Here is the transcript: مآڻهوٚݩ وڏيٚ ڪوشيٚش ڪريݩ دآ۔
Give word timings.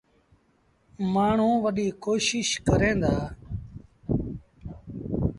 مآڻهوٚݩ 1.13 1.61
وڏيٚ 1.63 1.97
ڪوشيٚش 2.03 2.49
ڪريݩ 2.67 2.99
دآ۔ 3.01 3.15